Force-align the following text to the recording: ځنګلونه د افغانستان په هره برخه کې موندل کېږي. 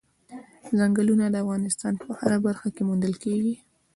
ځنګلونه 0.77 1.25
د 1.29 1.35
افغانستان 1.43 1.93
په 2.03 2.07
هره 2.19 2.37
برخه 2.45 2.67
کې 2.75 2.81
موندل 2.89 3.13
کېږي. 3.23 3.55